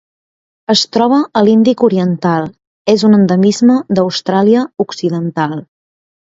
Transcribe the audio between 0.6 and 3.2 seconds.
Es troba a l'Índic oriental: és un